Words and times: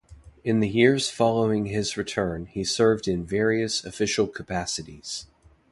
In 0.43 0.61
the 0.61 0.67
years 0.67 1.11
following 1.11 1.67
his 1.67 1.95
return 1.95 2.47
he 2.47 2.63
served 2.63 3.07
in 3.07 3.23
various 3.23 3.85
official 3.85 4.25
capacities. 4.25 5.27